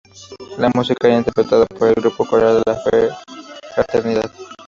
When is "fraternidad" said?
3.75-4.31